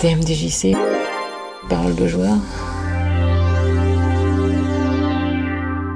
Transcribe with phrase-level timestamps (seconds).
[0.00, 0.74] TMDJC,
[1.68, 2.38] parole de joueur.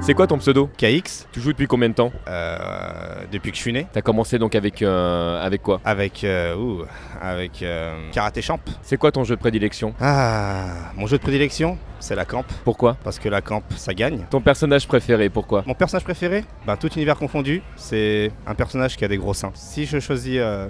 [0.01, 0.69] C'est quoi ton pseudo?
[0.77, 2.11] KX Tu joues depuis combien de temps?
[2.27, 2.55] Euh,
[3.31, 3.87] depuis que je suis né.
[3.91, 5.81] T'as commencé donc avec, euh, avec quoi?
[5.83, 6.83] Avec, euh, ouh,
[7.19, 8.59] avec euh, Karaté Champ.
[8.83, 9.95] C'est quoi ton jeu de prédilection?
[9.99, 12.45] Ah, mon jeu de prédilection, c'est la camp.
[12.63, 12.97] Pourquoi?
[13.03, 14.27] Parce que la camp, ça gagne.
[14.29, 15.63] Ton personnage préféré, pourquoi?
[15.65, 19.51] Mon personnage préféré, ben, tout univers confondu, c'est un personnage qui a des gros seins.
[19.55, 20.67] Si je choisis euh,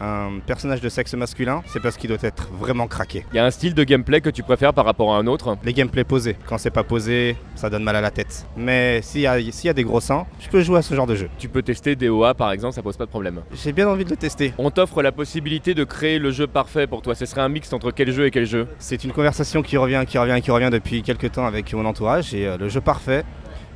[0.00, 3.24] un personnage de sexe masculin, c'est parce qu'il doit être vraiment craqué.
[3.32, 5.56] Il y a un style de gameplay que tu préfères par rapport à un autre?
[5.64, 6.36] Les gameplays posés.
[6.46, 8.46] Quand c'est pas posé, ça donne mal à la tête.
[8.56, 10.94] Mais s'il y, a- s'il y a des gros seins, je peux jouer à ce
[10.94, 11.28] genre de jeu.
[11.38, 13.40] Tu peux tester DOA par exemple, ça pose pas de problème.
[13.52, 14.52] J'ai bien envie de le tester.
[14.58, 17.14] On t'offre la possibilité de créer le jeu parfait pour toi.
[17.14, 18.68] Ce serait un mix entre quel jeu et quel jeu?
[18.78, 22.34] C'est une conversation qui revient, qui revient, qui revient depuis quelques temps avec mon entourage
[22.34, 23.24] et euh, le jeu parfait.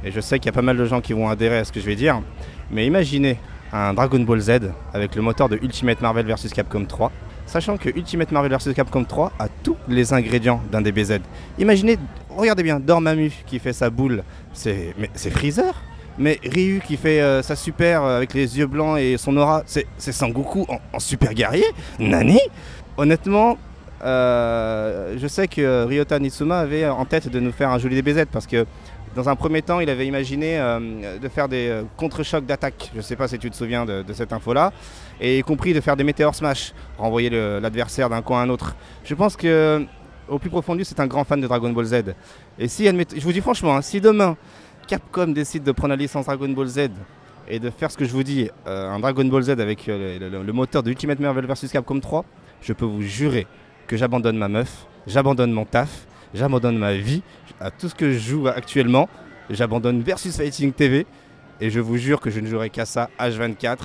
[0.04, 1.72] Et je sais qu'il y a pas mal de gens qui vont adhérer à ce
[1.72, 2.20] que je vais dire.
[2.70, 3.38] Mais imaginez
[3.72, 4.50] un Dragon Ball Z
[4.92, 7.10] avec le moteur de Ultimate Marvel vs Capcom 3.
[7.46, 11.20] Sachant que Ultimate Marvel vs Capcom 3 a tous les ingrédients d'un DBZ.
[11.58, 11.98] Imaginez,
[12.30, 14.94] regardez bien, Dormammu qui fait sa boule, c'est
[15.30, 15.74] Freezer?
[16.18, 19.62] Mais Ryu qui fait euh, sa super euh, avec les yeux blancs et son aura,
[19.66, 21.64] c'est Sangoku en, en super guerrier?
[21.98, 22.38] Nani?
[22.98, 23.56] Honnêtement,
[24.04, 28.26] euh, je sais que Ryota Nitsuma avait en tête de nous faire un joli DBZ
[28.30, 28.66] parce que
[29.14, 32.90] dans un premier temps, il avait imaginé euh, de faire des euh, contre-chocs d'attaque.
[32.92, 34.72] Je ne sais pas si tu te souviens de, cette info-là.
[35.20, 38.74] Et y compris de faire des météores smash, renvoyer l'adversaire d'un coin à un autre.
[39.04, 39.84] Je pense que
[40.28, 42.14] au plus profond lui, c'est un grand fan de Dragon Ball Z.
[42.58, 44.36] Et si, je vous dis franchement, hein, si demain
[44.88, 46.88] Capcom décide de prendre la licence Dragon Ball Z
[47.48, 50.18] et de faire ce que je vous dis, euh, un Dragon Ball Z avec le,
[50.18, 52.24] le- le moteur de Ultimate Marvel vs Capcom 3,
[52.62, 53.46] je peux vous jurer
[53.86, 57.22] que j'abandonne ma meuf, j'abandonne mon taf, j'abandonne ma vie,
[57.62, 59.08] à tout ce que je joue actuellement,
[59.50, 61.06] j'abandonne Versus Fighting TV
[61.60, 63.76] et je vous jure que je ne jouerai qu'à ça H24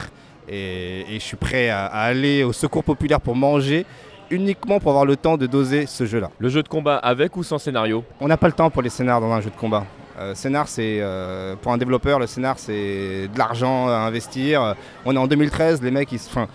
[0.50, 3.86] et, et je suis prêt à, à aller au secours populaire pour manger
[4.30, 6.32] uniquement pour avoir le temps de doser ce jeu-là.
[6.40, 8.04] Le jeu de combat avec ou sans scénario?
[8.20, 9.86] On n'a pas le temps pour les scénars dans un jeu de combat.
[10.20, 14.76] Euh, scénar, c'est euh, pour un développeur, le scénar, c'est de l'argent à investir.
[15.06, 16.48] On est en 2013, les mecs, ils, enfin,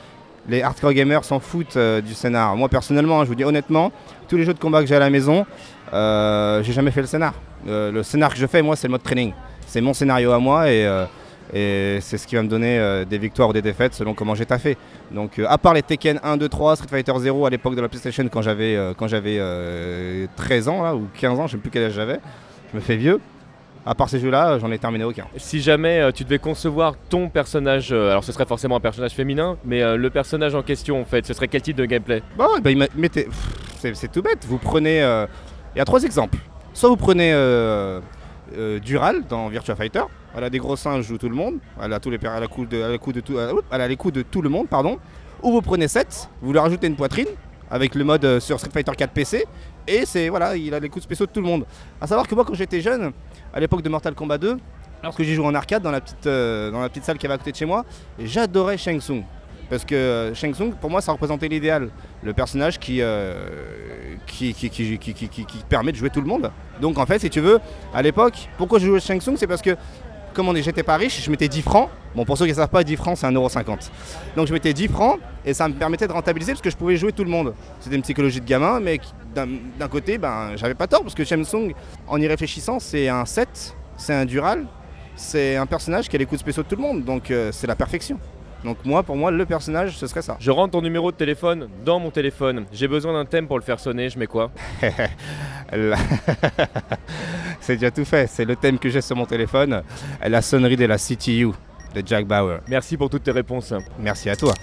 [0.48, 2.56] les hardcore gamers s'en foutent euh, du scénar.
[2.56, 3.92] Moi, personnellement, hein, je vous dis honnêtement,
[4.28, 5.46] tous les jeux de combat que j'ai à la maison,
[5.92, 7.34] j'ai jamais fait le scénar.
[7.68, 9.32] Euh, le scénar que je fais, moi, c'est le mode training.
[9.66, 11.04] C'est mon scénario à moi et, euh,
[11.52, 14.34] et c'est ce qui va me donner euh, des victoires ou des défaites selon comment
[14.34, 14.76] j'ai taffé.
[15.10, 17.80] Donc, euh, à part les Tekken 1, 2, 3, Street Fighter 0 à l'époque de
[17.80, 21.52] la PlayStation quand j'avais euh, quand j'avais euh, 13 ans là, ou 15 ans, je
[21.52, 22.20] sais plus quel âge j'avais,
[22.72, 23.20] je me fais vieux.
[23.84, 25.24] À part ces jeux-là, j'en ai terminé aucun.
[25.36, 29.12] Si jamais euh, tu devais concevoir ton personnage, euh, alors ce serait forcément un personnage
[29.12, 32.22] féminin, mais euh, le personnage en question en fait, ce serait quel type de gameplay?
[32.38, 32.86] Bah ouais, bah,
[33.94, 34.44] c'est tout bête.
[34.46, 35.02] Vous prenez.
[35.72, 36.38] Euh, Il y a trois exemples.
[36.74, 38.00] Soit vous prenez euh,
[38.56, 40.02] euh, Dural dans Virtua Fighter.
[40.34, 41.56] Elle a des gros seins, joue tout le monde.
[41.82, 44.14] Elle a tous les per- elle a, coup de, tout, elle elle a les coups
[44.14, 44.98] de tout le monde, pardon.
[45.42, 47.26] Ou vous prenez 7, vous lui rajoutez une poitrine
[47.70, 49.44] avec le mode euh, sur Street Fighter 4 PC.
[49.86, 51.66] Et c'est voilà, il a les coups spéciaux de tout le monde.
[52.00, 53.12] A savoir que moi, quand j'étais jeune,
[53.52, 54.56] à l'époque de Mortal Kombat 2,
[55.02, 57.34] lorsque j'ai joué en arcade dans la petite, euh, dans la petite salle qui avait
[57.34, 57.84] à côté de chez moi,
[58.18, 59.24] j'adorais Shang Tsung.
[59.72, 61.88] Parce que euh, Shang Tsung, pour moi, ça représentait l'idéal.
[62.22, 63.46] Le personnage qui, euh,
[64.26, 66.52] qui, qui, qui, qui, permet de jouer tout le monde.
[66.78, 67.58] Donc en fait, si tu veux,
[67.94, 69.74] à l'époque, pourquoi je jouais Shang Tsung C'est parce que,
[70.34, 71.88] comme on est, j'étais pas riche, je mettais 10 francs.
[72.14, 73.88] Bon, pour ceux qui ne savent pas, 10 francs, c'est 1,50€.
[74.36, 76.98] Donc je mettais 10 francs et ça me permettait de rentabiliser parce que je pouvais
[76.98, 77.54] jouer tout le monde.
[77.80, 79.00] C'était une psychologie de gamin, mais
[79.34, 81.72] d'un côté, ben, j'avais pas tort parce que Shang Tsung,
[82.06, 84.66] en y réfléchissant, c'est un 7, c'est un Dural,
[85.16, 87.04] c'est un personnage qui a les coups spéciaux de tout le monde.
[87.04, 88.18] Donc euh, c'est la perfection.
[88.64, 90.36] Donc moi, pour moi, le personnage, ce serait ça.
[90.38, 92.66] Je rentre ton numéro de téléphone dans mon téléphone.
[92.72, 94.50] J'ai besoin d'un thème pour le faire sonner, je mets quoi?
[97.60, 98.28] C'est déjà tout fait.
[98.28, 99.82] C'est le thème que j'ai sur mon téléphone.
[100.24, 101.48] La sonnerie de la CTU
[101.94, 102.60] de Jack Bauer.
[102.68, 103.74] Merci pour toutes tes réponses.
[103.98, 104.54] Merci à toi.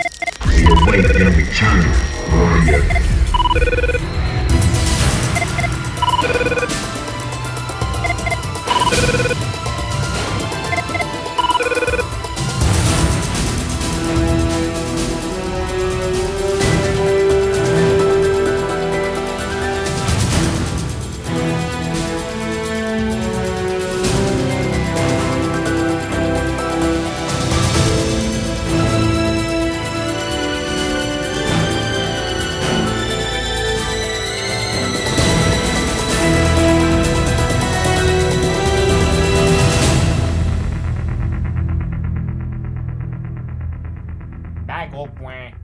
[44.80, 45.56] I go blank.